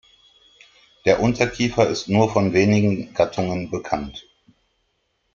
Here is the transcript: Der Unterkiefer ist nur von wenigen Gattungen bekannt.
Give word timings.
Der 1.05 1.21
Unterkiefer 1.21 1.87
ist 1.87 2.09
nur 2.09 2.33
von 2.33 2.53
wenigen 2.53 3.13
Gattungen 3.13 3.69
bekannt. 3.69 4.25